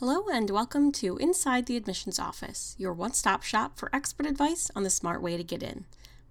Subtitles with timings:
[0.00, 4.70] Hello, and welcome to Inside the Admissions Office, your one stop shop for expert advice
[4.76, 5.86] on the smart way to get in.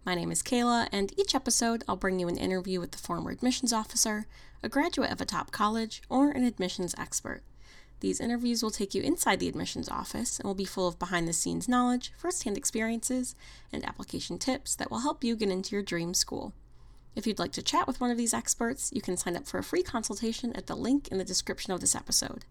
[0.05, 3.31] My name is Kayla, and each episode I'll bring you an interview with the former
[3.31, 4.27] admissions officer,
[4.61, 7.41] a graduate of a top college, or an admissions expert.
[8.01, 11.27] These interviews will take you inside the admissions office and will be full of behind
[11.27, 13.33] the scenes knowledge, first hand experiences,
[13.73, 16.53] and application tips that will help you get into your dream school.
[17.15, 19.57] If you'd like to chat with one of these experts, you can sign up for
[19.57, 22.43] a free consultation at the link in the description of this episode.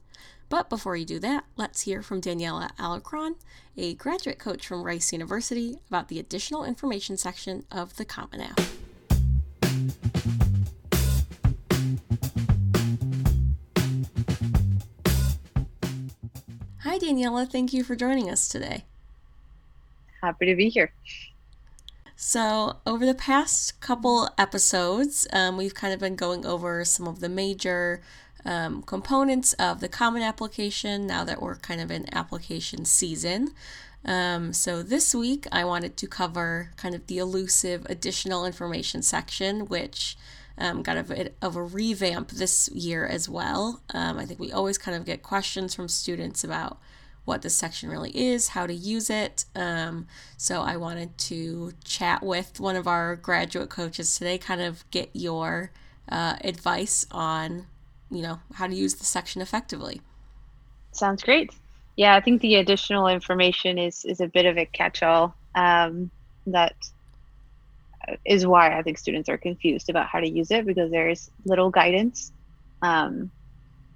[0.49, 3.35] But before you do that, let's hear from Daniela Alarcon,
[3.77, 8.61] a graduate coach from Rice University, about the additional information section of the Common App.
[16.81, 17.47] Hi, Daniela.
[17.51, 18.85] Thank you for joining us today.
[20.23, 20.91] Happy to be here.
[22.17, 27.19] So, over the past couple episodes, um, we've kind of been going over some of
[27.19, 28.03] the major
[28.45, 33.53] um, components of the Common Application now that we're kind of in application season.
[34.05, 39.67] Um, so, this week I wanted to cover kind of the elusive additional information section,
[39.67, 40.17] which
[40.57, 43.83] um, got a bit of a revamp this year as well.
[43.93, 46.79] Um, I think we always kind of get questions from students about
[47.25, 49.45] what this section really is, how to use it.
[49.55, 54.89] Um, so I wanted to chat with one of our graduate coaches today, kind of
[54.91, 55.71] get your
[56.09, 57.67] uh, advice on,
[58.11, 60.03] you know, how to use the section effectively.
[60.93, 61.51] Sounds great.
[61.97, 66.11] Yeah, I think the additional information is is a bit of a catch-all um,
[66.47, 66.75] that
[68.25, 71.71] is why I think students are confused about how to use it because there's little
[71.71, 72.33] guidance.
[72.83, 73.31] Um,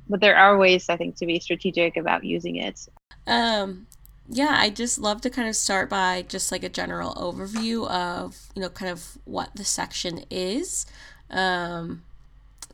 [0.09, 2.89] but there are ways I think to be strategic about using it.
[3.27, 3.87] Um,
[4.29, 8.37] yeah, I just love to kind of start by just like a general overview of
[8.55, 10.87] you know kind of what the section is.
[11.31, 12.03] Um,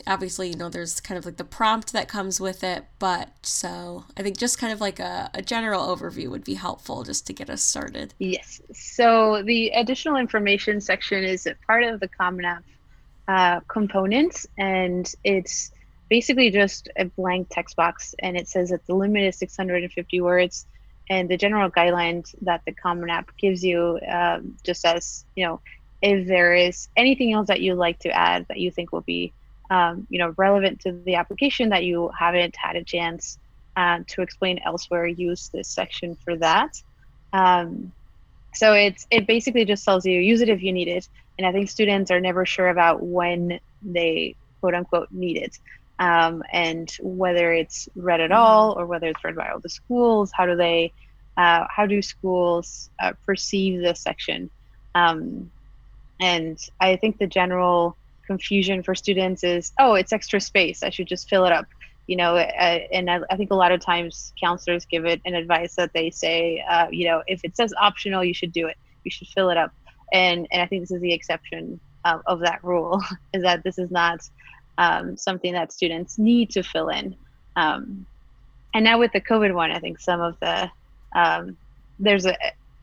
[0.07, 4.05] obviously, you know, there's kind of like the prompt that comes with it, but so
[4.17, 7.33] I think just kind of like a, a general overview would be helpful just to
[7.33, 8.15] get us started.
[8.19, 8.61] Yes.
[8.73, 12.65] So the additional information section is a part of the Common App
[13.29, 15.71] uh, components, and it's
[16.09, 20.67] basically just a blank text box and it says that the limit is 650 words
[21.11, 25.61] and the general guidelines that the common app gives you um, just says you know
[26.03, 29.33] if there is anything else that you'd like to add that you think will be
[29.71, 33.39] um, you know relevant to the application that you haven't had a chance
[33.77, 36.81] uh, to explain elsewhere use this section for that.
[37.33, 37.93] Um,
[38.55, 41.53] so it's it basically just tells you use it if you need it and i
[41.53, 45.59] think students are never sure about when they quote unquote need it
[45.99, 50.31] um, and whether it's read at all or whether it's read by all the schools
[50.35, 50.93] how do they
[51.37, 54.51] uh, how do schools uh, perceive this section?
[54.95, 55.51] Um,
[56.21, 60.83] and i think the general confusion for students is oh it's extra space.
[60.83, 61.67] I should just fill it up.
[62.07, 65.35] You know uh, and I, I, think a lot of times counselors give it an
[65.35, 68.77] advice that they say uh, you know if it says optional you should do it.
[69.05, 69.73] You should fill it up.
[70.13, 73.03] And and i think this is the exception of, of that rule
[73.33, 74.21] is that this is not
[74.79, 77.17] um, something that students need to fill in.
[77.57, 78.07] Um,
[78.75, 80.71] and now with the COVID one, I think some of the
[81.15, 81.57] um,
[81.99, 82.37] there's a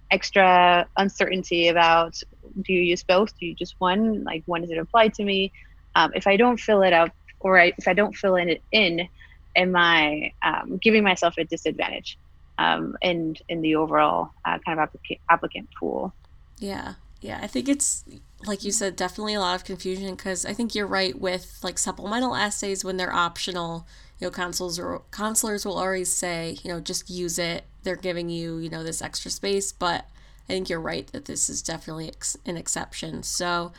[0.09, 2.21] extra uncertainty about
[2.61, 3.37] do you use both?
[3.39, 4.23] Do you just one?
[4.23, 5.51] Like when does it apply to me?
[5.95, 8.61] Um, if I don't fill it up or I, if I don't fill in it
[8.71, 9.07] in,
[9.55, 12.17] am I um, giving myself a disadvantage
[12.57, 16.13] um, in in the overall uh, kind of applica- applicant pool?
[16.59, 18.03] Yeah, yeah, I think it's
[18.45, 21.77] like you said, definitely a lot of confusion because I think you're right with like
[21.77, 23.87] supplemental essays when they're optional.
[24.19, 27.65] You know, counselors or counselors will always say, you know, just use it.
[27.83, 30.05] They're giving you, you know, this extra space, but
[30.49, 33.23] I think you're right that this is definitely ex- an exception.
[33.23, 33.71] So,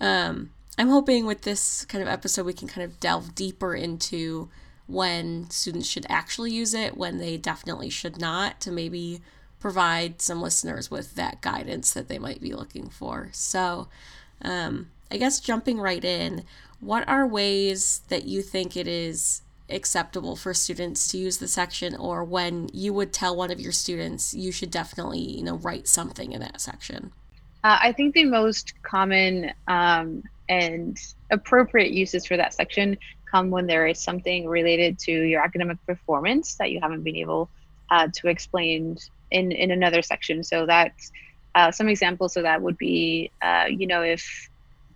[0.00, 4.50] um, I'm hoping with this kind of episode we can kind of delve deeper into
[4.86, 9.22] when students should actually use it, when they definitely should not, to maybe
[9.60, 13.30] provide some listeners with that guidance that they might be looking for.
[13.32, 13.88] So,
[14.42, 16.44] um, I guess jumping right in,
[16.80, 21.96] what are ways that you think it is acceptable for students to use the section
[21.96, 25.88] or when you would tell one of your students you should definitely you know write
[25.88, 27.10] something in that section
[27.64, 30.96] uh, i think the most common um, and
[31.32, 32.96] appropriate uses for that section
[33.28, 37.50] come when there is something related to your academic performance that you haven't been able
[37.90, 38.96] uh, to explain
[39.30, 40.42] in in another section.
[40.44, 41.10] So that's
[41.54, 44.48] uh, some examples of that would be, uh, you know, if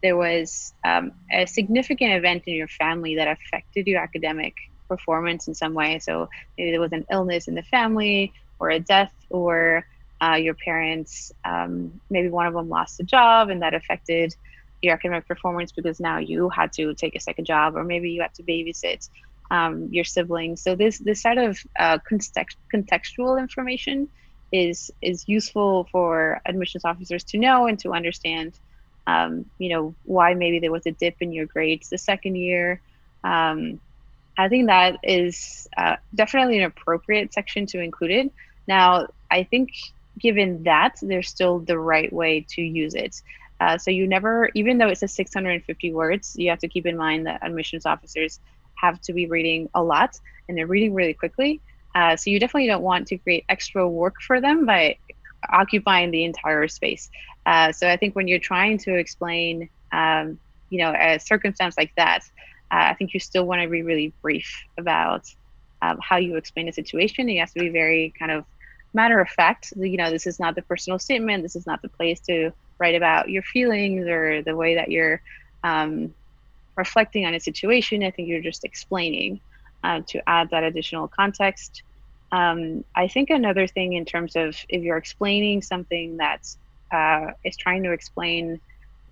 [0.03, 4.55] there was um, a significant event in your family that affected your academic
[4.89, 5.99] performance in some way.
[6.01, 9.87] So maybe there was an illness in the family, or a death, or
[10.23, 14.35] uh, your parents, um, maybe one of them lost a job, and that affected
[14.83, 18.23] your academic performance because now you had to take a second job, or maybe you
[18.23, 19.09] had to babysit.
[19.51, 20.63] um, your siblings.
[20.63, 24.09] So this this sort of uh, context, contextual information
[24.53, 28.53] is is useful for admissions officers to know and to understand.
[29.07, 32.81] Um, you know why maybe there was a dip in your grades the second year.
[33.25, 33.81] Um,
[34.39, 38.33] I think that is uh, definitely an appropriate section to include it.
[38.67, 39.73] Now, I think
[40.19, 43.21] given that, there's still the right way to use it.
[43.61, 46.97] Uh, so you never, even though it says 650 words, you have to keep in
[46.97, 48.41] mind that admissions officers
[48.75, 50.19] have to be reading a lot
[50.49, 51.61] and they're reading really quickly.
[51.95, 54.97] Uh, so you definitely don't want to create extra work for them by
[55.53, 57.11] occupying the entire space.
[57.47, 60.39] Uh, so I think when you're trying to explain, um,
[60.69, 62.21] you know, a circumstance like that,
[62.71, 65.33] uh, I think you still want to be really brief about
[65.83, 67.29] um, how you explain a situation.
[67.29, 68.45] You have to be very kind of
[68.93, 69.73] matter of fact.
[69.77, 71.43] You know, this is not the personal statement.
[71.43, 75.21] This is not the place to write about your feelings or the way that you're
[75.65, 76.15] um,
[76.77, 78.05] reflecting on a situation.
[78.05, 79.41] I think you're just explaining
[79.85, 81.83] uh, to add that additional context.
[82.33, 86.47] Um, I think another thing in terms of if you're explaining something that
[86.93, 88.61] uh, is trying to explain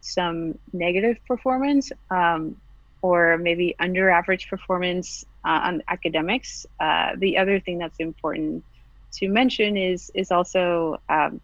[0.01, 2.57] some negative performance um,
[3.03, 8.65] or maybe under average performance uh, on academics, uh, the other thing that's important
[9.13, 11.41] to mention is is also um,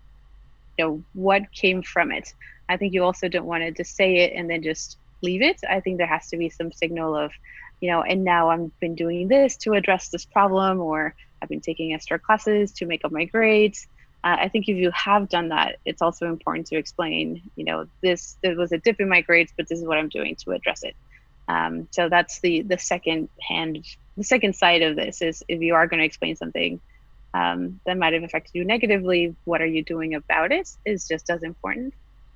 [0.79, 2.32] you know what came from it.
[2.69, 5.61] I think you also don't want to just say it and then just leave it.
[5.69, 7.32] I think there has to be some signal of,
[7.85, 11.61] you know, and now I've been doing this to address this problem, or I've been
[11.61, 13.87] taking extra classes to make up my grades.
[14.25, 17.87] Uh, I think if you have done that, it's also important to explain, you know,
[18.01, 20.53] this there was a dip in my grades, but this is what I'm doing to
[20.53, 20.97] address it.
[21.47, 23.85] Um, so that's the the second hand,
[24.17, 26.81] the second side of this is if you are going to explain something
[27.35, 31.29] um, that might have affected you negatively, what are you doing about it is just
[31.29, 31.93] as important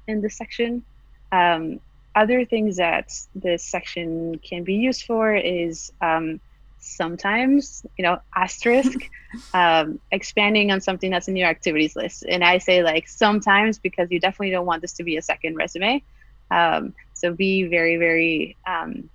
[0.06, 0.84] in this section.
[1.32, 1.80] Um,
[2.18, 6.40] other things that this section can be used for is um,
[6.80, 8.98] sometimes, you know, asterisk,
[9.54, 12.24] um, expanding on something that's in your activities list.
[12.28, 15.54] And I say like sometimes because you definitely don't want this to be a second
[15.54, 16.02] resume.
[16.50, 19.10] Um, so be very, very um,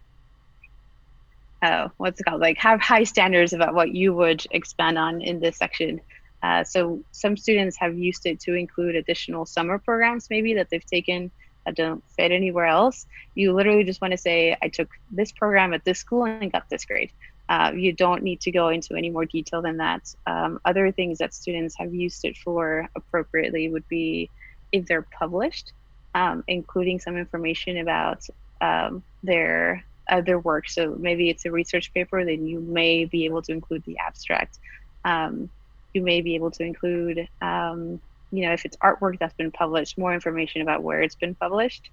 [1.63, 5.39] uh, what's it called like have high standards about what you would expand on in
[5.39, 6.01] this section
[6.43, 10.85] uh, so some students have used it to include additional summer programs maybe that they've
[10.85, 11.31] taken
[11.65, 13.05] that don't fit anywhere else
[13.35, 16.69] you literally just want to say i took this program at this school and got
[16.69, 17.11] this grade
[17.49, 21.17] uh, you don't need to go into any more detail than that um, other things
[21.17, 24.29] that students have used it for appropriately would be
[24.71, 25.73] if they're published
[26.15, 28.25] um, including some information about
[28.61, 29.83] um, their
[30.25, 30.69] their work.
[30.69, 34.59] So maybe it's a research paper, then you may be able to include the abstract.
[35.05, 35.49] Um,
[35.93, 38.01] you may be able to include, um,
[38.33, 41.91] you know, if it's artwork that's been published, more information about where it's been published.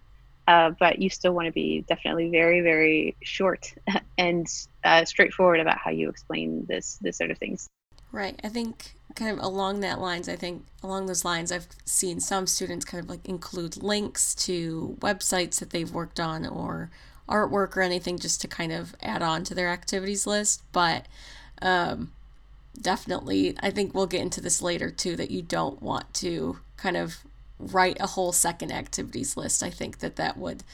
[0.48, 3.74] Uh, but you still want to be definitely very, very short
[4.18, 4.46] and
[4.82, 7.68] uh, straightforward about how you explain this this sort of things.
[8.10, 8.40] Right.
[8.42, 12.46] I think kind of along that lines, I think along those lines, I've seen some
[12.46, 16.90] students kind of like include links to websites that they've worked on or
[17.28, 20.62] artwork or anything just to kind of add on to their activities list.
[20.72, 21.06] But
[21.60, 22.12] um,
[22.80, 26.96] definitely, I think we'll get into this later too that you don't want to kind
[26.96, 27.18] of
[27.58, 29.62] write a whole second activities list.
[29.62, 30.64] I think that that would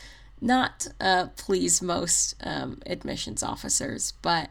[0.41, 4.13] not uh, please most um, admissions officers.
[4.23, 4.51] But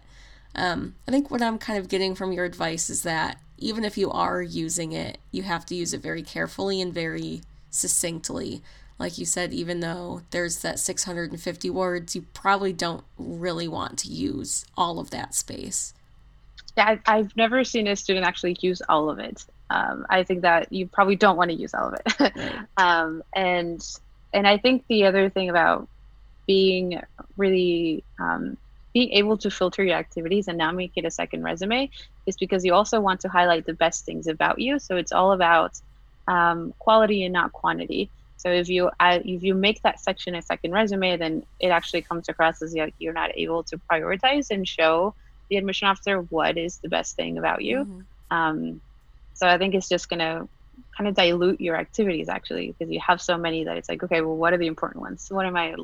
[0.53, 3.97] um, I think what I'm kind of getting from your advice is that even if
[3.97, 8.61] you are using it, you have to use it very carefully and very succinctly
[8.97, 14.07] like you said, even though there's that 650 words, you probably don't really want to
[14.07, 15.93] use all of that space.
[16.77, 19.45] Yeah, I've never seen a student actually use all of it.
[19.69, 22.33] Um, I think that you probably don't want to use all of it.
[22.35, 22.67] Right.
[22.77, 23.81] um, and
[24.33, 25.87] and I think the other thing about
[26.47, 27.01] being
[27.37, 28.57] really um,
[28.93, 31.89] being able to filter your activities and now make it a second resume
[32.25, 34.79] is because you also want to highlight the best things about you.
[34.79, 35.79] So it's all about
[36.27, 38.09] um, quality and not quantity.
[38.37, 42.01] So if you uh, if you make that section a second resume, then it actually
[42.01, 45.15] comes across as you're not able to prioritize and show
[45.49, 47.77] the admission officer what is the best thing about you.
[47.79, 48.35] Mm-hmm.
[48.35, 48.81] Um,
[49.33, 50.47] so I think it's just gonna
[50.97, 54.21] kind of dilute your activities actually because you have so many that it's like okay,
[54.21, 55.27] well, what are the important ones?
[55.29, 55.75] What am I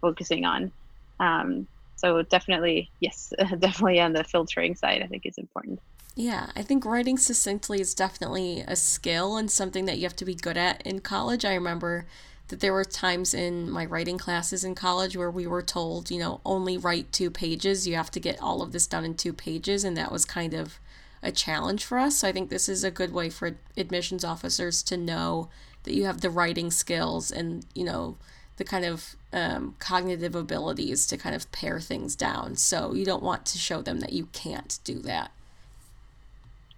[0.00, 0.72] focusing on?
[1.20, 1.66] Um,
[1.96, 5.80] so definitely, yes, definitely on the filtering side, I think it's important.
[6.14, 10.24] Yeah, I think writing succinctly is definitely a skill and something that you have to
[10.24, 11.44] be good at in college.
[11.44, 12.06] I remember
[12.52, 16.18] that there were times in my writing classes in college where we were told, you
[16.18, 17.88] know, only write two pages.
[17.88, 19.84] You have to get all of this done in two pages.
[19.84, 20.78] And that was kind of
[21.22, 22.16] a challenge for us.
[22.16, 25.48] So I think this is a good way for admissions officers to know
[25.84, 28.18] that you have the writing skills and, you know,
[28.58, 32.56] the kind of um, cognitive abilities to kind of pare things down.
[32.56, 35.30] So you don't want to show them that you can't do that.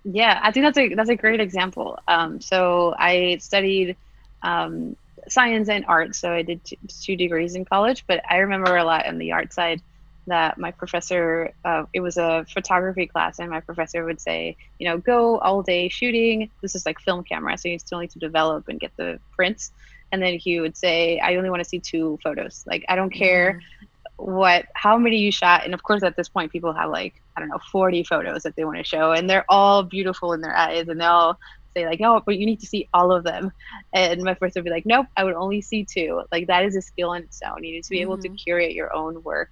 [0.04, 1.98] Yeah, I think that's a that's a great example.
[2.06, 3.96] Um, so I studied
[4.44, 4.94] um,
[5.28, 8.04] science and art, so I did two, two, degrees in college.
[8.06, 9.82] But I remember a lot on the art side
[10.26, 14.88] that my professor, uh, it was a photography class, and my professor would say, you
[14.88, 16.50] know, go all day shooting.
[16.62, 19.72] This is like film camera, so you still need to develop and get the prints.
[20.12, 22.64] And then he would say, I only want to see two photos.
[22.66, 23.54] Like I don't care.
[23.54, 27.20] Mm-hmm what how many you shot and of course at this point people have like
[27.36, 30.40] i don't know 40 photos that they want to show and they're all beautiful in
[30.40, 31.38] their eyes and they'll
[31.74, 33.52] say like no, but you need to see all of them
[33.92, 36.76] and my first would be like nope i would only see two like that is
[36.76, 38.02] a skill in its own you need to be mm-hmm.
[38.02, 38.36] able to mm-hmm.
[38.36, 39.50] curate your own work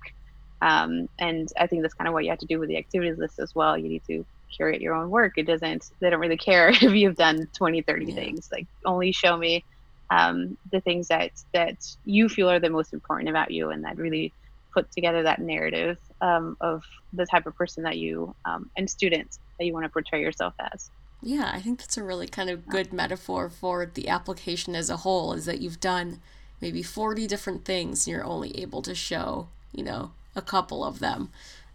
[0.60, 3.18] um, and i think that's kind of what you have to do with the activities
[3.18, 6.36] list as well you need to curate your own work it doesn't they don't really
[6.36, 8.14] care if you've done 20 30 yeah.
[8.14, 9.64] things like only show me
[10.10, 13.96] um, the things that that you feel are the most important about you and that
[13.96, 14.32] really
[14.72, 19.38] put together that narrative um, of the type of person that you um, and students
[19.58, 20.90] that you want to portray yourself as.
[21.22, 24.98] Yeah, I think that's a really kind of good metaphor for the application as a
[24.98, 26.20] whole is that you've done
[26.60, 30.98] maybe 40 different things and you're only able to show, you know, a couple of
[30.98, 31.30] them.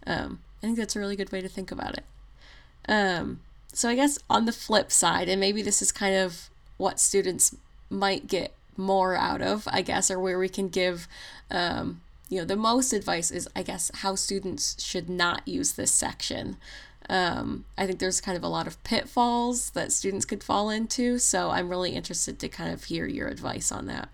[0.06, 2.04] Um, I think that's a really good way to think about it.
[2.88, 3.40] Um,
[3.72, 7.56] so I guess on the flip side, and maybe this is kind of what students
[7.88, 11.08] might get more out of, I guess, or where we can give
[11.50, 15.92] um, you know, the most advice is, I guess, how students should not use this
[15.92, 16.56] section.
[17.08, 21.18] Um, I think there's kind of a lot of pitfalls that students could fall into.
[21.18, 24.10] So I'm really interested to kind of hear your advice on that.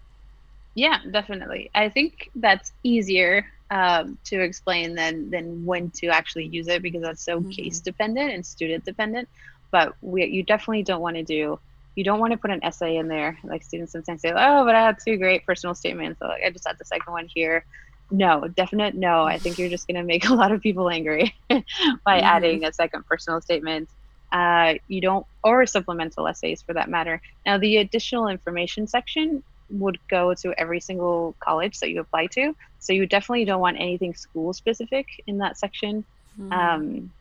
[0.74, 1.70] Yeah, definitely.
[1.74, 7.02] I think that's easier um, to explain than than when to actually use it because
[7.02, 7.50] that's so mm-hmm.
[7.50, 9.28] case dependent and student dependent.
[9.70, 11.58] But we, you definitely don't want to do.
[11.96, 13.38] You don't want to put an essay in there.
[13.44, 16.18] Like students sometimes say, "Oh, but I had two great personal statements.
[16.18, 17.64] So like, I just had the second one here."
[18.11, 19.25] No, definite no.
[19.25, 22.06] I think you're just going to make a lot of people angry by mm-hmm.
[22.06, 23.88] adding a second personal statement.
[24.32, 27.20] Uh, you don't, or supplemental essays for that matter.
[27.46, 32.54] Now, the additional information section would go to every single college that you apply to.
[32.80, 36.04] So you definitely don't want anything school specific in that section.
[36.38, 36.52] Mm-hmm.
[36.52, 37.12] Um,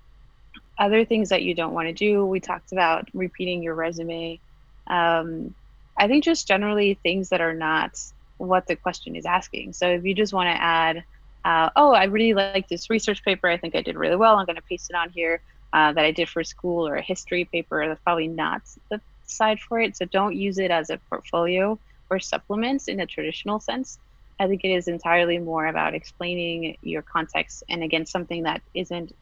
[0.78, 4.40] other things that you don't want to do, we talked about repeating your resume.
[4.88, 5.54] Um,
[5.96, 8.00] I think just generally things that are not
[8.44, 9.74] what the question is asking.
[9.74, 11.04] So if you just want to add,
[11.46, 13.48] uh, oh, I really like this research paper.
[13.48, 14.36] I think I did really well.
[14.36, 15.42] I'm going to paste it on here
[15.74, 17.86] uh, that I did for school or a history paper.
[17.88, 19.98] That's probably not the side for it.
[19.98, 23.98] So don't use it as a portfolio or supplements in a traditional sense.
[24.40, 29.14] I think it is entirely more about explaining your context and again something that isn't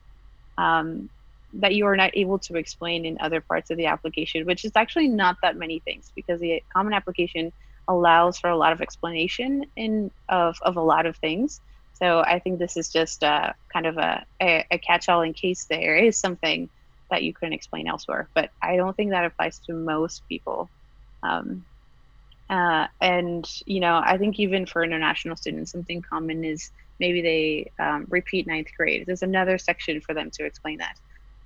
[0.57, 1.09] um,
[1.53, 4.71] that you are not able to explain in other parts of the application, which is
[4.75, 7.51] actually not that many things because the common application
[7.91, 11.61] allows for a lot of explanation in of, of a lot of things.
[11.93, 15.65] So I think this is just a, kind of a, a, a catch-all in case
[15.69, 16.69] there is something
[17.11, 18.27] that you couldn't explain elsewhere.
[18.33, 20.69] But I don't think that applies to most people.
[21.21, 21.65] Um,
[22.49, 27.71] uh, and you know, I think even for international students, something common is maybe they
[27.83, 29.05] um, repeat ninth grade.
[29.05, 30.97] There's another section for them to explain that.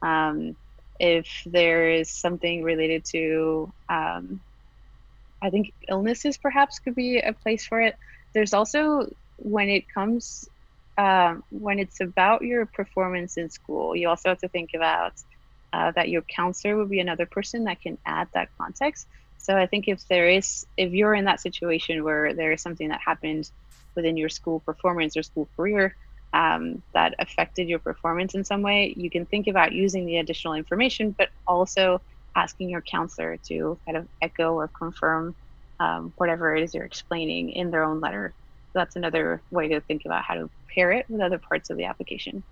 [0.02, 0.56] Um,
[1.00, 4.40] if there is something related to um,
[5.46, 7.96] I think illnesses perhaps could be a place for it.
[8.34, 10.46] There's also when it comes
[10.98, 15.14] um, when it's about your performance in school, you also have to think about
[15.74, 19.08] uh, that your counselor would be another person that can add that context.
[19.38, 22.90] So I think if there is, if you're in that situation where there is something
[22.90, 23.52] that happened
[23.96, 25.96] within your school performance or school career
[26.32, 30.54] um, that affected your performance in some way, you can think about using the additional
[30.54, 32.02] information, but also
[32.36, 35.36] asking your counselor to kind of echo or confirm
[35.80, 38.34] um, whatever it is you're explaining in their own letter.
[38.74, 41.78] So that's another way to think about how to pair it with other parts of
[41.78, 42.44] the application.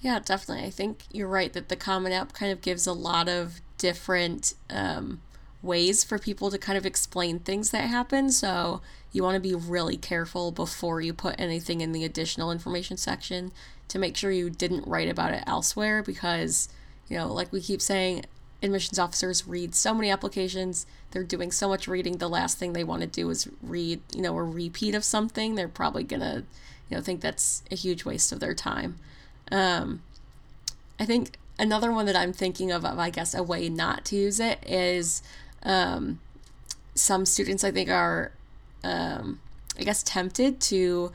[0.00, 0.64] Yeah, definitely.
[0.64, 4.54] I think you're right that the Common App kind of gives a lot of different
[4.68, 5.20] um,
[5.62, 8.30] ways for people to kind of explain things that happen.
[8.30, 12.96] So you want to be really careful before you put anything in the additional information
[12.96, 13.52] section
[13.88, 16.68] to make sure you didn't write about it elsewhere because,
[17.08, 18.24] you know, like we keep saying,
[18.62, 20.86] admissions officers read so many applications.
[21.10, 22.18] They're doing so much reading.
[22.18, 25.54] The last thing they want to do is read, you know, a repeat of something.
[25.54, 26.44] They're probably gonna,
[26.88, 28.98] you know, think that's a huge waste of their time.
[29.50, 30.02] Um,
[30.98, 34.16] I think another one that I'm thinking of, of I guess, a way not to
[34.16, 35.22] use it is
[35.62, 36.20] um,
[36.94, 38.32] some students I think are,
[38.84, 39.40] um,
[39.78, 41.12] I guess, tempted to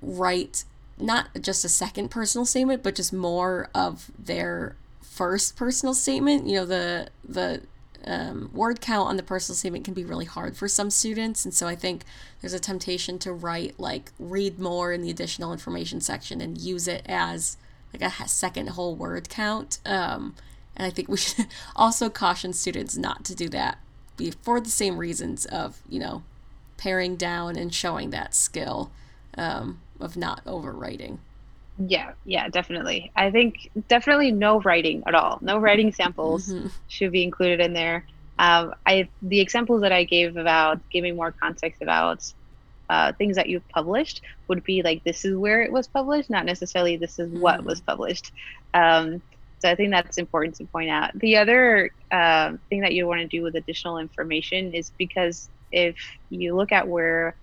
[0.00, 0.64] write
[0.98, 4.76] not just a second personal statement, but just more of their
[5.16, 7.62] first personal statement, you know, the the
[8.06, 11.44] um, word count on the personal statement can be really hard for some students.
[11.44, 12.04] And so I think
[12.40, 16.86] there's a temptation to write, like, read more in the additional information section and use
[16.86, 17.56] it as
[17.92, 19.80] like a second whole word count.
[19.84, 20.34] Um,
[20.76, 21.46] and I think we should
[21.76, 23.78] also caution students not to do that
[24.42, 26.22] for the same reasons of, you know,
[26.76, 28.90] paring down and showing that skill
[29.36, 31.18] um, of not overwriting.
[31.78, 33.10] Yeah, yeah, definitely.
[33.14, 35.38] I think definitely no writing at all.
[35.42, 36.68] No writing samples mm-hmm.
[36.88, 38.06] should be included in there.
[38.38, 42.32] Um, I the examples that I gave about giving more context about
[42.88, 46.46] uh, things that you've published would be like this is where it was published, not
[46.46, 47.68] necessarily this is what mm-hmm.
[47.68, 48.32] was published.
[48.72, 49.20] Um,
[49.58, 51.18] so I think that's important to point out.
[51.18, 55.96] The other uh, thing that you want to do with additional information is because if
[56.30, 57.34] you look at where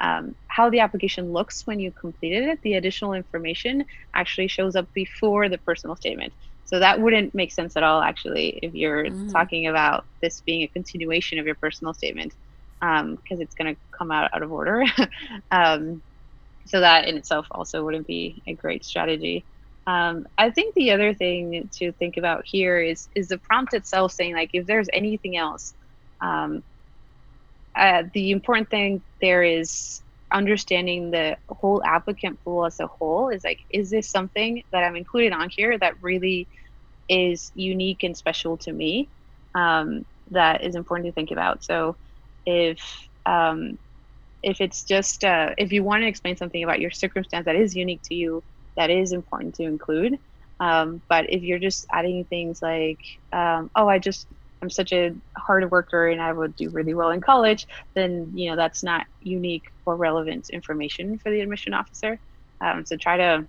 [0.00, 4.92] um, how the application looks when you completed it, the additional information actually shows up
[4.92, 6.32] before the personal statement.
[6.66, 9.32] So that wouldn't make sense at all, actually, if you're mm.
[9.32, 12.34] talking about this being a continuation of your personal statement,
[12.78, 14.84] because um, it's going to come out out of order.
[15.50, 16.02] um,
[16.66, 19.44] so that in itself also wouldn't be a great strategy.
[19.86, 24.12] Um, I think the other thing to think about here is is the prompt itself
[24.12, 25.72] saying like if there's anything else
[26.20, 26.62] um,
[27.78, 33.44] uh, the important thing there is understanding the whole applicant pool as a whole is
[33.44, 36.48] like is this something that i'm included on here that really
[37.08, 39.10] is unique and special to me
[39.54, 41.64] um, that is important to think about?
[41.64, 41.96] So
[42.46, 42.80] if
[43.26, 43.78] um,
[44.42, 47.76] if it's just uh, if you want to explain something about your circumstance that is
[47.76, 48.44] unique to you
[48.76, 50.14] that is important to include
[50.60, 53.00] um, but if you're just adding things like
[53.32, 54.26] um, oh i just
[54.60, 58.50] I'm such a hard worker and I would do really well in college, then you
[58.50, 62.18] know that's not unique or relevant information for the admission officer.
[62.60, 63.44] Um, so try to,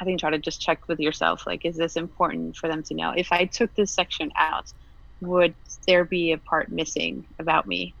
[0.00, 2.94] I think, try to just check with yourself like, is this important for them to
[2.94, 3.12] know?
[3.16, 4.72] If I took this section out,
[5.20, 5.54] would
[5.86, 7.94] there be a part missing about me?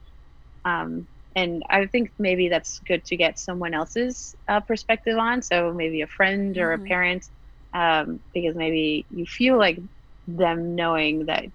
[0.64, 5.42] Um, and I think maybe that's good to get someone else's uh, perspective on.
[5.42, 6.84] So maybe a friend or mm-hmm.
[6.84, 7.28] a parent,
[7.74, 9.78] um, because maybe you feel like
[10.26, 11.46] them knowing that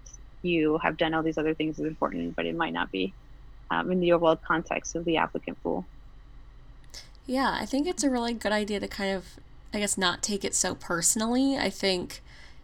[0.43, 3.13] you have done all these other things is important, but it might not be
[3.71, 5.85] um, in the overall context of the applicant pool.
[7.25, 9.25] Yeah, I think it's a really good idea to kind of,
[9.73, 11.57] I guess, not take it so personally.
[11.57, 12.21] I think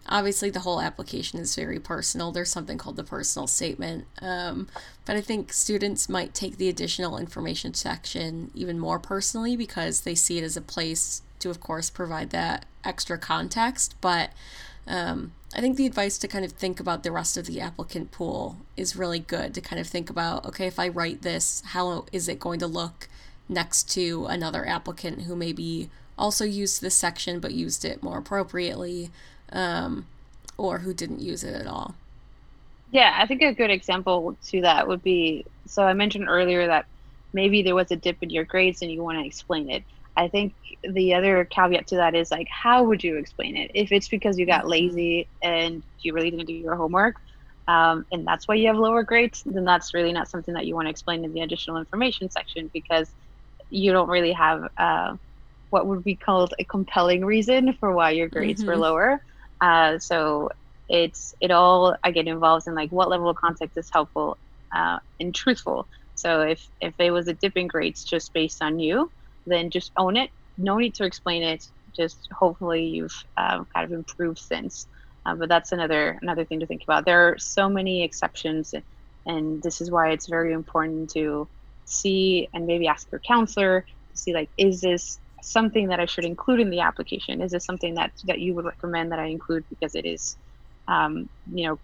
[0.07, 2.31] obviously the whole application is very personal.
[2.31, 4.05] There's something called the personal statement.
[4.21, 4.67] Um,
[5.05, 10.15] but I think students might take the additional information section even more personally because they
[10.15, 13.95] see it as a place to, of course, provide that extra context.
[14.01, 14.31] But
[14.89, 18.11] um, I think the advice to kind of think about the rest of the applicant
[18.11, 22.05] pool is really good to kind of think about okay, if I write this, how
[22.11, 23.07] is it going to look
[23.47, 29.09] next to another applicant who maybe also used this section but used it more appropriately
[29.51, 30.05] um,
[30.57, 31.95] or who didn't use it at all?
[32.91, 36.85] Yeah, I think a good example to that would be so I mentioned earlier that
[37.31, 39.83] maybe there was a dip in your grades and you want to explain it.
[40.15, 43.71] I think the other caveat to that is like, how would you explain it?
[43.73, 44.69] If it's because you got mm-hmm.
[44.69, 47.15] lazy and you really didn't do your homework,
[47.67, 50.73] um, and that's why you have lower grades, then that's really not something that you
[50.73, 53.11] want to explain in the additional information section because
[53.69, 55.15] you don't really have uh,
[55.69, 58.71] what would be called a compelling reason for why your grades mm-hmm.
[58.71, 59.21] were lower.
[59.61, 60.49] Uh, so
[60.89, 64.37] it's it all again involves in like what level of context is helpful
[64.75, 65.87] uh, and truthful.
[66.15, 69.11] So if if it was a dip in grades just based on you,
[69.49, 70.29] then just own it.
[70.57, 71.65] No need to explain it.
[71.95, 74.87] Just hopefully you've um, kind of improved since.
[75.25, 77.05] Uh, but that's another another thing to think about.
[77.05, 78.73] There are so many exceptions,
[79.25, 81.47] and this is why it's very important to
[81.85, 86.25] see and maybe ask your counselor to see like, is this something that I should
[86.25, 87.41] include in the application?
[87.41, 90.37] Is this something that that you would recommend that I include because it is,
[90.87, 91.79] um, you know,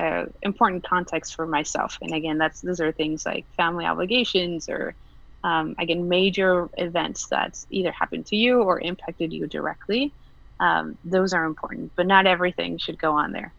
[0.00, 1.96] uh, important context for myself?
[2.02, 4.94] And again, that's those are things like family obligations or
[5.42, 10.12] um, again, major events that either happened to you or impacted you directly,
[10.58, 13.52] um, those are important, but not everything should go on there.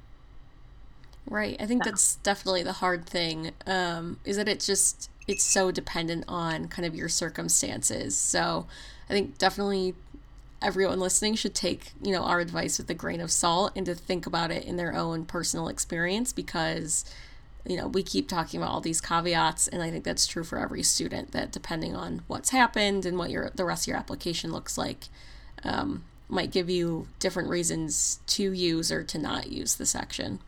[1.29, 1.55] Right.
[1.59, 3.51] I think that's definitely the hard thing.
[3.65, 8.17] Um, is that it just it's so dependent on kind of your circumstances.
[8.17, 8.67] So
[9.09, 9.95] I think definitely
[10.61, 13.95] everyone listening should take you know our advice with a grain of salt and to
[13.95, 17.03] think about it in their own personal experience because
[17.65, 20.57] you know, we keep talking about all these caveats, and I think that's true for
[20.57, 21.31] every student.
[21.31, 25.09] That depending on what's happened and what your the rest of your application looks like,
[25.63, 30.39] um, might give you different reasons to use or to not use the section.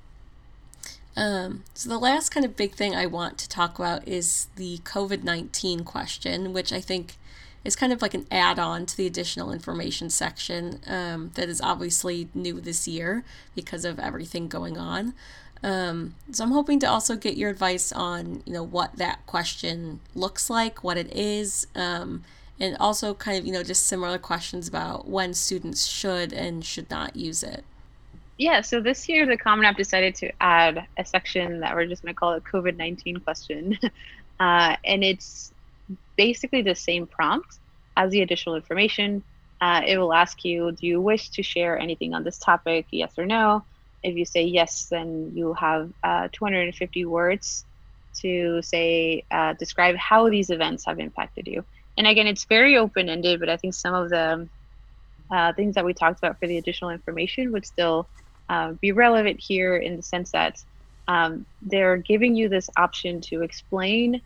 [1.15, 4.79] Um, so the last kind of big thing I want to talk about is the
[4.79, 7.17] COVID nineteen question, which I think
[7.63, 11.61] is kind of like an add on to the additional information section um, that is
[11.61, 13.23] obviously new this year
[13.55, 15.13] because of everything going on.
[15.63, 20.01] Um, so I'm hoping to also get your advice on, you know, what that question
[20.13, 22.23] looks like, what it is, um,
[22.59, 26.89] and also kind of, you know, just similar questions about when students should and should
[26.89, 27.63] not use it.
[28.37, 32.01] Yeah, so this year the Common App decided to add a section that we're just
[32.01, 33.77] going to call a COVID 19 question.
[34.39, 35.53] uh, and it's
[36.17, 37.59] basically the same prompt
[37.95, 39.23] as the additional information.
[39.61, 42.85] Uh, it will ask you, do you wish to share anything on this topic?
[42.91, 43.63] Yes or no.
[44.03, 47.65] If you say yes, then you have uh, 250 words
[48.21, 51.65] to say, uh, describe how these events have impacted you.
[51.97, 54.49] And again, it's very open ended, but I think some of the
[55.33, 58.09] uh, things that we talked about for the additional information would still
[58.49, 60.55] uh, be relevant here in the sense that
[61.07, 64.21] um, they're giving you this option to explain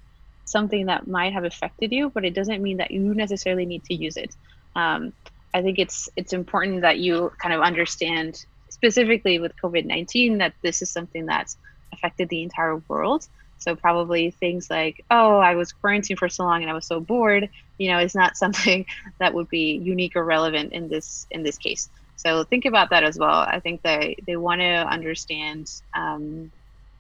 [0.45, 3.93] something that might have affected you, but it doesn't mean that you necessarily need to
[3.93, 4.33] use it.
[4.75, 5.13] Um,
[5.53, 8.37] I think it's it's important that you kind of understand
[8.77, 11.57] specifically with COVID nineteen that this is something that's
[11.93, 13.27] affected the entire world.
[13.59, 16.99] So probably things like, oh, I was quarantined for so long and I was so
[16.99, 18.85] bored, you know, is not something
[19.19, 21.89] that would be unique or relevant in this in this case.
[22.15, 23.39] So think about that as well.
[23.39, 26.51] I think they they want to understand um,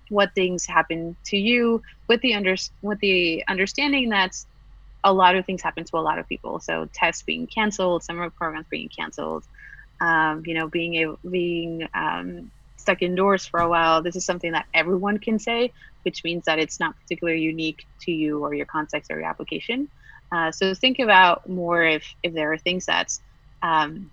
[0.09, 4.35] what things happen to you with the under with the understanding that
[5.03, 6.59] a lot of things happen to a lot of people.
[6.59, 9.45] So tests being canceled, summer programs being canceled,
[10.01, 14.01] um, you know, being able being um, stuck indoors for a while.
[14.01, 15.71] This is something that everyone can say,
[16.03, 19.89] which means that it's not particularly unique to you or your context or your application.
[20.31, 23.07] Uh, so think about more if if there are things that
[23.63, 24.11] um,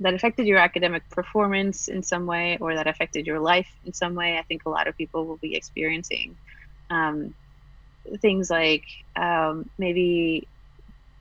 [0.00, 4.14] that affected your academic performance in some way or that affected your life in some
[4.14, 6.36] way, I think a lot of people will be experiencing
[6.90, 7.34] um,
[8.20, 8.84] things like
[9.16, 10.48] um, maybe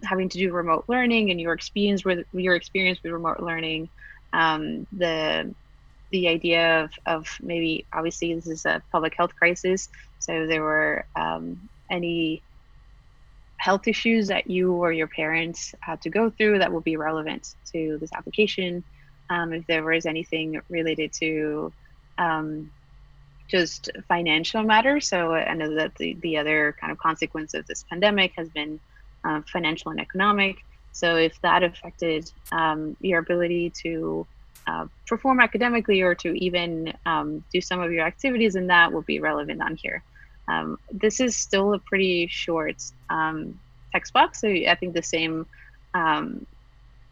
[0.03, 3.89] having to do remote learning and your experience with your experience with remote learning,
[4.33, 5.53] um, the
[6.11, 9.89] the idea of, of maybe obviously this is a public health crisis,
[10.19, 12.41] so there were um, any
[13.57, 17.55] health issues that you or your parents had to go through that will be relevant
[17.71, 18.83] to this application.
[19.29, 21.71] Um, if there was anything related to
[22.17, 22.69] um,
[23.47, 25.07] just financial matters.
[25.07, 28.79] So I know that the, the other kind of consequence of this pandemic has been
[29.23, 30.57] uh, financial and economic.
[30.91, 34.27] So if that affected um, your ability to
[34.67, 39.01] uh, perform academically or to even um, do some of your activities, and that will
[39.01, 40.03] be relevant on here.
[40.47, 43.59] Um, this is still a pretty short um,
[43.91, 45.45] text box, so I think the same
[45.93, 46.45] um,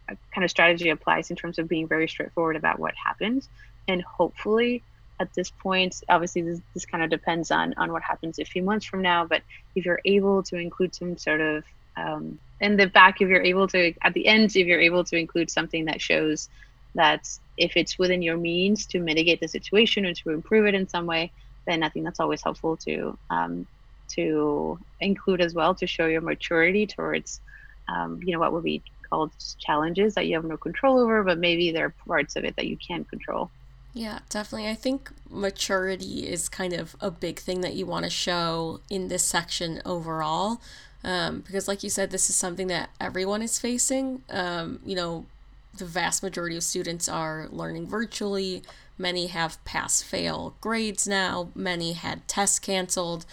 [0.06, 3.46] kind of strategy applies in terms of being very straightforward about what happened.
[3.88, 4.82] And hopefully,
[5.20, 8.62] at this point, obviously, this, this kind of depends on on what happens a few
[8.62, 9.24] months from now.
[9.24, 9.42] But
[9.74, 11.64] if you're able to include some sort of
[11.96, 15.16] um, in the back, if you're able to at the end, if you're able to
[15.16, 16.48] include something that shows
[16.94, 20.88] that if it's within your means to mitigate the situation or to improve it in
[20.88, 21.32] some way,
[21.66, 23.66] then I think that's always helpful to um,
[24.10, 27.40] to include as well to show your maturity towards
[27.88, 31.38] um, you know what would be called challenges that you have no control over, but
[31.38, 33.50] maybe there are parts of it that you can control.
[33.92, 34.70] Yeah, definitely.
[34.70, 39.08] I think maturity is kind of a big thing that you want to show in
[39.08, 40.62] this section overall.
[41.04, 44.22] Um, because, like you said, this is something that everyone is facing.
[44.30, 45.26] Um, you know,
[45.76, 48.62] the vast majority of students are learning virtually.
[48.98, 51.48] Many have pass fail grades now.
[51.54, 53.24] Many had tests canceled.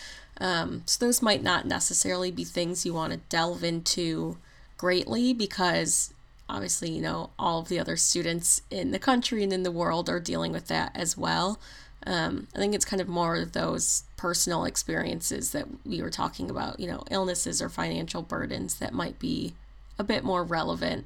[0.42, 4.38] Um, so, those might not necessarily be things you want to delve into
[4.78, 6.14] greatly because
[6.50, 10.10] obviously, you know, all of the other students in the country and in the world
[10.10, 11.60] are dealing with that as well.
[12.06, 16.50] Um, I think it's kind of more of those personal experiences that we were talking
[16.50, 19.54] about, you know, illnesses or financial burdens that might be
[19.98, 21.06] a bit more relevant.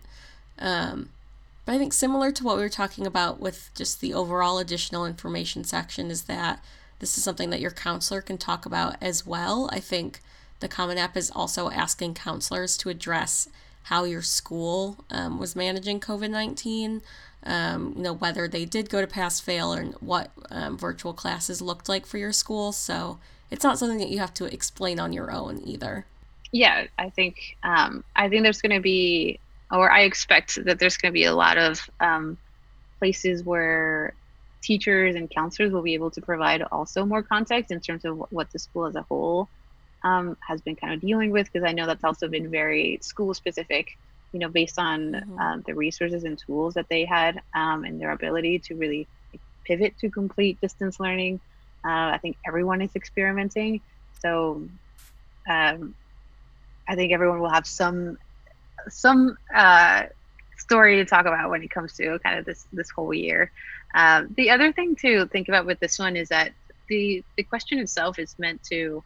[0.59, 1.09] Um,
[1.65, 5.05] but I think similar to what we were talking about with just the overall additional
[5.05, 6.63] information section is that
[6.99, 9.69] this is something that your counselor can talk about as well.
[9.71, 10.19] I think
[10.59, 13.49] the Common App is also asking counselors to address
[13.83, 17.01] how your school um, was managing COVID 19,
[17.45, 21.61] um, you know, whether they did go to pass fail or what um, virtual classes
[21.61, 22.71] looked like for your school.
[22.71, 23.19] So
[23.51, 26.05] it's not something that you have to explain on your own either.
[26.51, 29.39] Yeah, I think um, I think there's going to be
[29.71, 32.37] or I expect that there's going to be a lot of um,
[32.99, 34.13] places where
[34.61, 38.51] teachers and counselors will be able to provide also more context in terms of what
[38.51, 39.49] the school as a whole
[40.03, 43.33] um, has been kind of dealing with because I know that's also been very school
[43.33, 43.97] specific,
[44.33, 45.39] you know, based on mm-hmm.
[45.39, 49.07] um, the resources and tools that they had um, and their ability to really
[49.63, 51.39] pivot to complete distance learning.
[51.85, 53.81] Uh, I think everyone is experimenting.
[54.19, 54.67] So
[55.49, 55.95] um,
[56.87, 58.17] I think everyone will have some
[58.89, 60.03] some uh,
[60.57, 63.51] story to talk about when it comes to kind of this this whole year.
[63.95, 66.53] Um, the other thing to think about with this one is that
[66.87, 69.03] the the question itself is meant to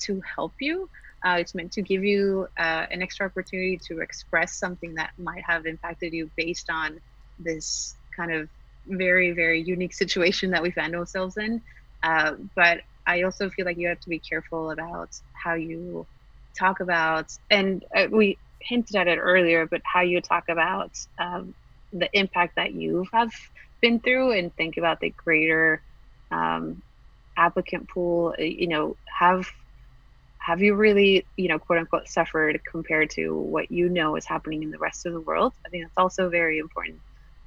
[0.00, 0.88] to help you.
[1.24, 5.42] Uh, it's meant to give you uh, an extra opportunity to express something that might
[5.46, 7.00] have impacted you based on
[7.38, 8.48] this kind of
[8.86, 11.62] very very unique situation that we find ourselves in.
[12.02, 16.06] Uh, but I also feel like you have to be careful about how you
[16.58, 21.54] talk about, and uh, we hinted at it earlier, but how you talk about um,
[21.92, 23.30] the impact that you have
[23.80, 25.82] been through and think about the greater
[26.30, 26.82] um,
[27.36, 28.34] applicant pool.
[28.38, 29.46] Uh, you know, have
[30.44, 34.62] have you really, you know, quote unquote, suffered compared to what you know is happening
[34.62, 35.54] in the rest of the world?
[35.64, 37.00] I think that's also very important.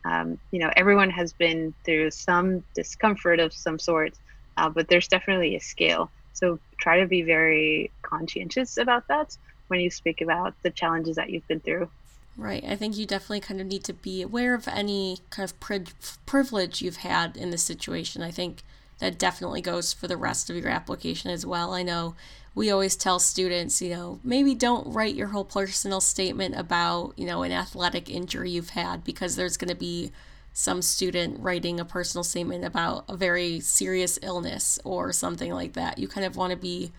[0.03, 4.15] Um, you know, everyone has been through some discomfort of some sort,
[4.57, 6.09] uh, but there's definitely a scale.
[6.33, 11.29] So try to be very conscientious about that when you speak about the challenges that
[11.29, 11.87] you've been through.
[12.35, 12.63] Right.
[12.67, 15.83] I think you definitely kind of need to be aware of any kind of pri-
[16.25, 18.23] privilege you've had in this situation.
[18.23, 18.63] I think
[18.99, 21.73] that definitely goes for the rest of your application as well.
[21.73, 22.15] I know
[22.55, 27.25] we always tell students, you know, maybe don't write your whole personal statement about, you
[27.25, 30.11] know, an athletic injury you've had because there's going to be
[30.53, 35.99] some student writing a personal statement about a very serious illness or something like that.
[35.99, 36.91] You kind of want to be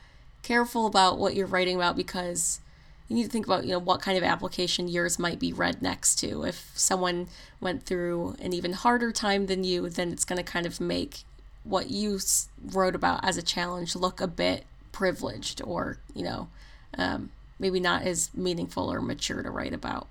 [0.44, 2.60] careful about what you're writing about because
[3.08, 5.82] you need to think about you know what kind of application yours might be read
[5.82, 7.26] next to if someone
[7.60, 11.24] went through an even harder time than you then it's going to kind of make
[11.68, 12.18] what you
[12.72, 16.48] wrote about as a challenge look a bit privileged or you know
[16.96, 20.08] um, maybe not as meaningful or mature to write about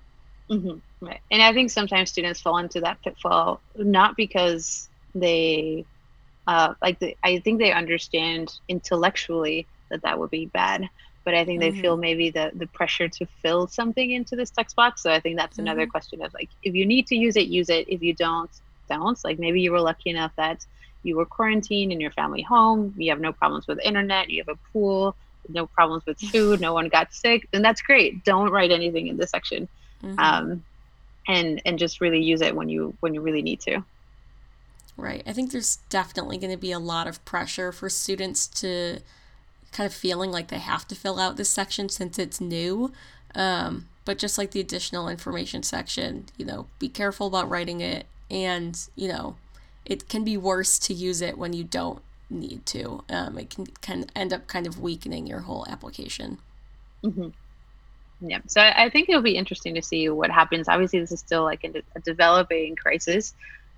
[0.50, 1.06] Mm-hmm.
[1.06, 1.20] Right.
[1.30, 5.84] And I think sometimes students fall into that pitfall not because they
[6.46, 10.88] uh, like the, I think they understand intellectually that that would be bad,
[11.24, 11.76] but I think mm-hmm.
[11.76, 15.02] they feel maybe the the pressure to fill something into this text box.
[15.02, 15.66] So I think that's mm-hmm.
[15.66, 17.88] another question of like if you need to use it, use it.
[17.88, 18.50] If you don't,
[18.88, 19.22] don't.
[19.24, 20.64] Like maybe you were lucky enough that
[21.02, 24.54] you were quarantined in your family home, you have no problems with internet, you have
[24.54, 25.14] a pool,
[25.48, 28.24] no problems with food, no one got sick, then that's great.
[28.24, 29.68] Don't write anything in this section
[30.02, 30.18] mm-hmm.
[30.18, 30.64] um,
[31.26, 33.82] and and just really use it when you when you really need to.
[34.96, 35.22] Right.
[35.26, 38.98] I think there's definitely going to be a lot of pressure for students to
[39.70, 42.92] kind of feeling like they have to fill out this section since it's new.
[43.34, 48.06] Um, but just like the additional information section, you know, be careful about writing it.
[48.28, 49.36] And, you know,
[49.88, 53.02] it can be worse to use it when you don't need to.
[53.08, 56.38] Um, it can, can end up kind of weakening your whole application.
[57.02, 57.28] Mm-hmm.
[58.20, 60.68] Yeah, so I think it'll be interesting to see what happens.
[60.68, 63.32] Obviously, this is still like a, a developing crisis,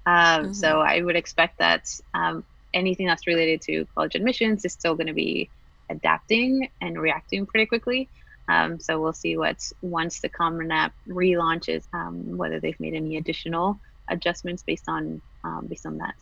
[0.07, 0.53] um, mm-hmm.
[0.53, 2.43] so I would expect that um,
[2.73, 5.51] anything that's related to college admissions is still going to be
[5.91, 8.09] adapting and reacting pretty quickly.
[8.49, 13.19] Um, so we'll see what once the Common App relaunches, um, whether they've made any
[13.19, 13.79] additional
[14.11, 16.15] adjustments based on um, based on that.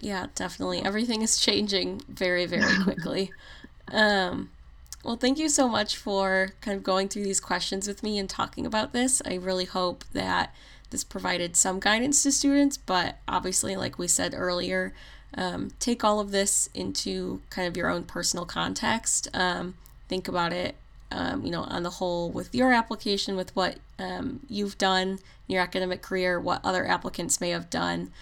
[0.00, 0.82] Yeah, definitely.
[0.82, 3.30] Everything is changing very, very quickly.
[3.92, 4.50] um,
[5.04, 8.28] well, thank you so much for kind of going through these questions with me and
[8.28, 9.22] talking about this.
[9.24, 10.52] I really hope that
[10.90, 14.92] this provided some guidance to students, but obviously, like we said earlier,
[15.34, 19.28] um, take all of this into kind of your own personal context.
[19.32, 19.74] Um,
[20.08, 20.74] think about it,
[21.10, 25.54] um, you know, on the whole with your application, with what um, you've done in
[25.54, 28.12] your academic career, what other applicants may have done.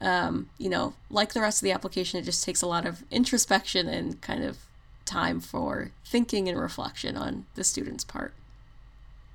[0.00, 3.04] Um, you know, like the rest of the application, it just takes a lot of
[3.10, 4.58] introspection and kind of
[5.04, 8.32] time for thinking and reflection on the student's part.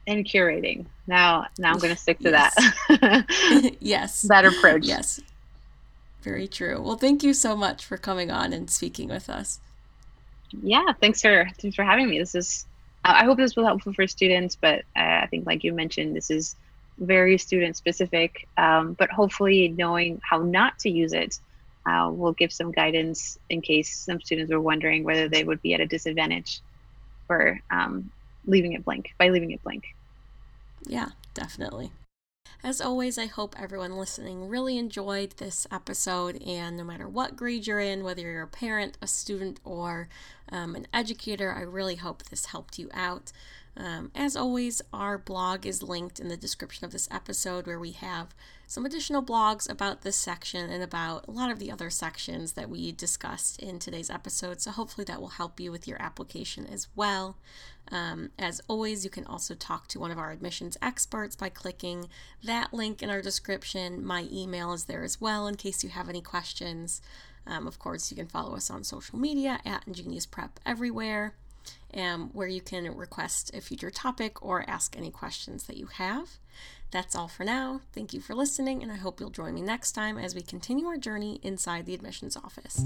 [0.08, 0.86] And curating.
[1.08, 2.56] Now now i'm going to stick to yes.
[2.90, 4.22] that yes.
[4.24, 4.86] That approach.
[4.86, 5.20] Yes.
[6.22, 6.82] Very true.
[6.82, 9.60] Well thank you so much for coming on and speaking with us.
[10.62, 12.20] Yeah thanks for thanks for having me.
[12.20, 12.66] This is
[13.14, 16.30] i hope this was helpful for students but uh, i think like you mentioned this
[16.30, 16.56] is
[16.98, 21.40] very student specific um, but hopefully knowing how not to use it
[21.86, 25.74] uh, will give some guidance in case some students were wondering whether they would be
[25.74, 26.62] at a disadvantage
[27.28, 28.10] for um,
[28.46, 29.84] leaving it blank by leaving it blank.
[30.86, 31.92] Yeah, definitely.
[32.66, 36.42] As always, I hope everyone listening really enjoyed this episode.
[36.42, 40.10] And no matter what grade you're in, whether you're a parent, a student, or
[40.52, 43.32] um, an educator, I really hope this helped you out.
[43.78, 47.92] Um, as always, our blog is linked in the description of this episode where we
[47.92, 48.34] have
[48.66, 52.68] some additional blogs about this section and about a lot of the other sections that
[52.68, 54.60] we discussed in today's episode.
[54.60, 57.38] So, hopefully, that will help you with your application as well.
[57.92, 62.10] Um, as always, you can also talk to one of our admissions experts by clicking
[62.44, 64.04] that link in our description.
[64.06, 67.02] My email is there as well in case you have any questions.
[67.48, 71.36] Um, of course, you can follow us on social media at InGenius Prep everywhere.
[71.96, 76.38] um, where you can request a future topic or ask any questions that you have.
[76.92, 77.82] That's all for now.
[77.94, 80.86] Thank you for listening, and I hope you'll join me next time as we continue
[80.88, 82.86] our journey inside the admissions office.